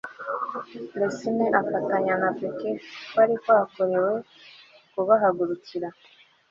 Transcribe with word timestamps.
resini 0.99 1.45
afatanya 1.61 2.13
na 2.21 2.29
peka] 2.37 2.69
kwari 3.11 3.35
kwakorewe 3.43 4.13
kubahagurukira 4.93 5.89